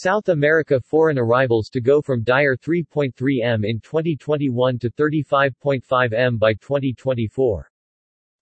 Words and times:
South 0.00 0.28
America 0.28 0.80
foreign 0.80 1.18
arrivals 1.18 1.68
to 1.70 1.80
go 1.80 2.00
from 2.00 2.22
dire 2.22 2.56
3.3 2.56 3.42
m 3.42 3.64
in 3.64 3.80
2021 3.80 4.78
to 4.78 4.90
35.5 4.90 6.12
m 6.12 6.38
by 6.38 6.54
2024. 6.54 7.68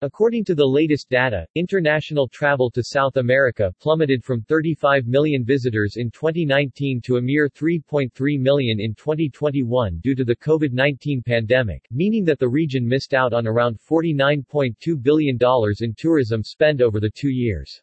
According 0.02 0.44
to 0.44 0.54
the 0.54 0.66
latest 0.66 1.08
data, 1.08 1.46
international 1.54 2.28
travel 2.28 2.70
to 2.72 2.84
South 2.84 3.16
America 3.16 3.72
plummeted 3.80 4.22
from 4.22 4.42
35 4.42 5.06
million 5.06 5.46
visitors 5.46 5.96
in 5.96 6.10
2019 6.10 7.00
to 7.00 7.16
a 7.16 7.22
mere 7.22 7.48
3.3 7.48 8.38
million 8.38 8.78
in 8.78 8.94
2021 8.94 9.98
due 10.00 10.14
to 10.14 10.26
the 10.26 10.36
COVID-19 10.36 11.24
pandemic, 11.24 11.86
meaning 11.90 12.26
that 12.26 12.38
the 12.38 12.46
region 12.46 12.86
missed 12.86 13.14
out 13.14 13.32
on 13.32 13.46
around 13.46 13.80
$49.2 13.80 15.02
billion 15.02 15.38
in 15.80 15.94
tourism 15.96 16.42
spend 16.44 16.82
over 16.82 17.00
the 17.00 17.12
two 17.14 17.30
years. 17.30 17.80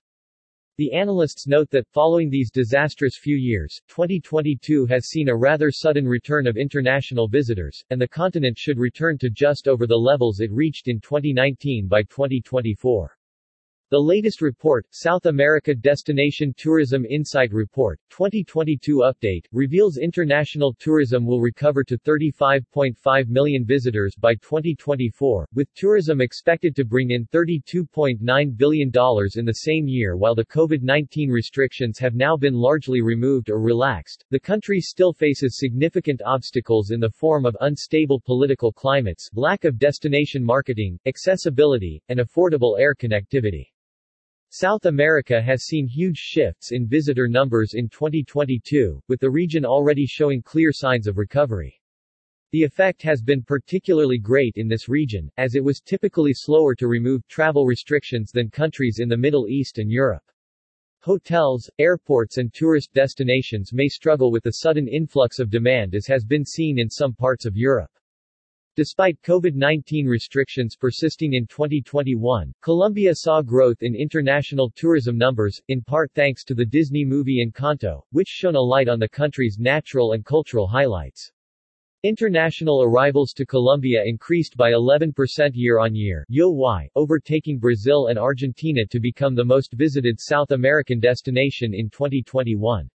The 0.76 0.92
analysts 0.92 1.46
note 1.46 1.70
that, 1.70 1.88
following 1.88 2.32
these 2.32 2.50
disastrous 2.50 3.16
few 3.16 3.36
years, 3.36 3.80
2022 3.90 4.88
has 4.88 5.06
seen 5.06 5.30
a 5.30 5.36
rather 5.36 5.70
sudden 5.70 6.08
return 6.08 6.48
of 6.48 6.58
international 6.58 7.28
visitors, 7.28 7.84
and 7.92 8.02
the 8.02 8.08
continent 8.08 8.58
should 8.58 8.80
return 8.80 9.20
to 9.20 9.30
just 9.30 9.68
over 9.68 9.86
the 9.86 9.96
levels 9.96 10.40
it 10.40 10.52
reached 10.52 10.88
in 10.88 11.00
2019 11.00 11.88
by 11.88 12.02
2024. 12.02 13.16
The 13.94 14.00
latest 14.00 14.42
report, 14.42 14.88
South 14.90 15.28
America 15.28 15.76
Destination 15.76 16.52
Tourism 16.58 17.06
Insight 17.06 17.54
Report, 17.54 18.00
2022 18.10 19.04
update, 19.06 19.46
reveals 19.52 20.00
international 20.00 20.74
tourism 20.80 21.28
will 21.28 21.40
recover 21.40 21.84
to 21.84 22.00
35.5 22.00 23.28
million 23.28 23.64
visitors 23.64 24.16
by 24.20 24.34
2024, 24.34 25.48
with 25.54 25.72
tourism 25.76 26.22
expected 26.22 26.76
to 26.76 26.84
bring 26.84 27.12
in 27.12 27.28
$32.9 27.28 28.58
billion 28.58 28.88
in 29.36 29.46
the 29.46 29.60
same 29.62 29.88
year 29.88 30.18
while 30.18 30.34
the 30.34 30.46
COVID-19 30.46 31.30
restrictions 31.30 32.00
have 32.00 32.16
now 32.16 32.36
been 32.36 32.56
largely 32.56 33.04
removed 33.04 33.52
or 33.52 33.62
relaxed. 33.62 34.26
The 34.32 34.40
country 34.40 34.82
still 34.82 35.14
faces 35.14 35.60
significant 35.60 36.20
obstacles 36.26 36.90
in 36.90 37.00
the 37.00 37.12
form 37.12 37.46
of 37.46 37.56
unstable 37.62 38.20
political 38.26 38.72
climates, 38.72 39.30
lack 39.36 39.66
of 39.66 39.78
destination 39.78 40.44
marketing, 40.44 40.98
accessibility, 41.06 42.02
and 42.10 42.20
affordable 42.20 42.80
air 42.80 42.96
connectivity. 42.96 43.68
South 44.56 44.86
America 44.86 45.42
has 45.42 45.64
seen 45.64 45.88
huge 45.88 46.20
shifts 46.20 46.74
in 46.74 46.86
visitor 46.86 47.28
numbers 47.28 47.74
in 47.74 47.90
2022, 47.90 49.02
with 49.08 49.20
the 49.20 49.32
region 49.32 49.66
already 49.66 50.06
showing 50.06 50.44
clear 50.44 50.72
signs 50.72 51.08
of 51.08 51.18
recovery. 51.18 51.82
The 52.52 52.62
effect 52.62 53.02
has 53.02 53.24
been 53.24 53.42
particularly 53.42 54.20
great 54.20 54.54
in 54.58 54.68
this 54.68 54.88
region, 54.88 55.28
as 55.38 55.56
it 55.56 55.64
was 55.64 55.82
typically 55.82 56.36
slower 56.36 56.76
to 56.76 56.88
remove 56.88 57.28
travel 57.28 57.66
restrictions 57.66 58.30
than 58.32 58.52
countries 58.52 59.00
in 59.00 59.10
the 59.10 59.18
Middle 59.18 59.48
East 59.48 59.80
and 59.80 59.90
Europe. 59.90 60.32
Hotels, 61.00 61.68
airports 61.80 62.38
and 62.38 62.54
tourist 62.54 62.94
destinations 62.94 63.74
may 63.74 63.88
struggle 63.88 64.32
with 64.32 64.44
the 64.44 64.52
sudden 64.52 64.88
influx 64.88 65.40
of 65.40 65.50
demand 65.50 65.96
as 65.96 66.06
has 66.06 66.26
been 66.26 66.46
seen 66.46 66.78
in 66.78 66.92
some 66.92 67.16
parts 67.16 67.48
of 67.48 67.58
Europe. 67.58 67.90
Despite 68.76 69.22
COVID-19 69.22 70.08
restrictions 70.08 70.76
persisting 70.76 71.34
in 71.34 71.46
2021, 71.46 72.52
Colombia 72.64 73.14
saw 73.14 73.44
growth 73.44 73.84
in 73.84 73.94
international 73.94 74.72
tourism 74.76 75.16
numbers, 75.16 75.62
in 75.68 75.84
part 75.84 76.12
thanks 76.16 76.44
to 76.46 76.56
the 76.56 76.66
Disney 76.66 77.06
movie 77.06 77.46
Encanto, 77.46 78.02
which 78.10 78.28
shone 78.28 78.56
a 78.56 78.60
light 78.60 78.90
on 78.90 78.98
the 78.98 79.08
country's 79.08 79.60
natural 79.60 80.14
and 80.14 80.26
cultural 80.26 80.66
highlights. 80.66 81.32
International 82.02 82.82
arrivals 82.82 83.32
to 83.34 83.46
Colombia 83.46 84.04
increased 84.04 84.58
by 84.58 84.72
11% 84.72 85.52
year-on-year, 85.54 86.26
YoY, 86.32 86.88
overtaking 86.96 87.60
Brazil 87.60 88.08
and 88.08 88.18
Argentina 88.18 88.88
to 88.88 89.00
become 89.00 89.36
the 89.36 89.46
most 89.46 89.74
visited 89.74 90.20
South 90.20 90.50
American 90.50 91.00
destination 91.00 91.76
in 91.76 91.92
2021. 91.92 92.90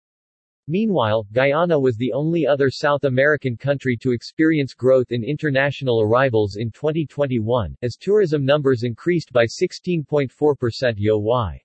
Meanwhile, 0.67 1.27
Guyana 1.33 1.79
was 1.79 1.99
the 1.99 2.13
only 2.15 2.47
other 2.47 2.71
South 2.71 3.05
American 3.05 3.55
country 3.55 3.99
to 3.99 4.13
experience 4.13 4.73
growth 4.73 5.13
in 5.13 5.23
international 5.23 6.01
arrivals 6.01 6.57
in 6.57 6.71
2021, 6.71 7.77
as 7.83 7.97
tourism 7.97 8.47
numbers 8.47 8.83
increased 8.83 9.31
by 9.31 9.45
16.4% 9.45 10.31
YoY. 10.99 11.61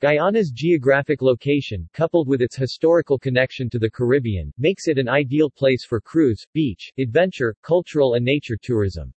Guyana's 0.00 0.52
geographic 0.52 1.22
location, 1.22 1.88
coupled 1.92 2.28
with 2.28 2.40
its 2.40 2.54
historical 2.54 3.18
connection 3.18 3.68
to 3.68 3.80
the 3.80 3.90
Caribbean, 3.90 4.52
makes 4.56 4.86
it 4.86 4.96
an 4.96 5.08
ideal 5.08 5.50
place 5.50 5.84
for 5.84 6.00
cruise, 6.00 6.46
beach, 6.54 6.92
adventure, 6.98 7.56
cultural 7.62 8.14
and 8.14 8.24
nature 8.24 8.56
tourism. 8.56 9.12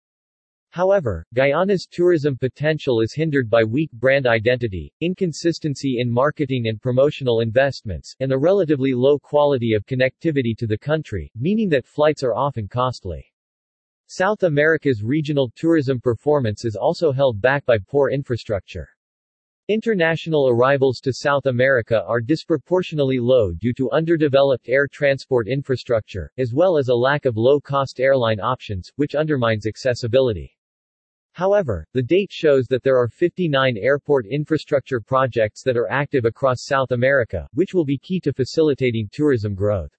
However, 0.74 1.24
Guyana's 1.36 1.86
tourism 1.86 2.36
potential 2.36 3.02
is 3.02 3.14
hindered 3.14 3.48
by 3.48 3.64
weak 3.64 3.92
brand 3.92 4.26
identity, 4.26 4.92
inconsistency 5.02 6.00
in 6.00 6.12
marketing 6.12 6.68
and 6.68 6.82
promotional 6.82 7.42
investments, 7.42 8.16
and 8.22 8.32
the 8.32 8.40
relatively 8.40 8.96
low 8.96 9.20
quality 9.20 9.76
of 9.76 9.86
connectivity 9.86 10.58
to 10.58 10.66
the 10.66 10.76
country, 10.76 11.32
meaning 11.36 11.70
that 11.70 11.86
flights 11.86 12.24
are 12.24 12.34
often 12.34 12.68
costly. 12.68 13.24
South 14.08 14.42
America's 14.42 15.04
regional 15.04 15.52
tourism 15.56 16.02
performance 16.02 16.66
is 16.66 16.76
also 16.76 17.12
held 17.12 17.40
back 17.40 17.64
by 17.68 17.78
poor 17.78 18.10
infrastructure. 18.10 18.90
International 19.68 20.50
arrivals 20.50 21.00
to 21.02 21.14
South 21.14 21.46
America 21.46 22.04
are 22.08 22.20
disproportionately 22.20 23.20
low 23.20 23.54
due 23.54 23.74
to 23.74 23.92
underdeveloped 23.92 24.68
air 24.68 24.88
transport 24.92 25.48
infrastructure, 25.48 26.32
as 26.40 26.52
well 26.52 26.80
as 26.80 26.88
a 26.88 26.96
lack 26.96 27.26
of 27.26 27.38
low-cost 27.38 28.00
airline 28.00 28.40
options, 28.40 28.92
which 28.96 29.14
undermines 29.14 29.68
accessibility. 29.68 30.58
However, 31.34 31.86
the 31.94 32.04
date 32.04 32.32
shows 32.32 32.68
that 32.68 32.84
there 32.84 32.98
are 32.98 33.08
59 33.08 33.76
airport 33.78 34.28
infrastructure 34.28 35.02
projects 35.02 35.64
that 35.64 35.76
are 35.76 35.90
active 35.90 36.26
across 36.26 36.66
South 36.66 36.92
America, 36.92 37.48
which 37.54 37.74
will 37.74 37.86
be 37.86 37.98
key 37.98 38.20
to 38.20 38.32
facilitating 38.32 39.10
tourism 39.12 39.56
growth. 39.56 39.92